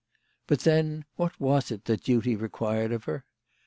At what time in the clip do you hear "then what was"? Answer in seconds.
0.61-1.69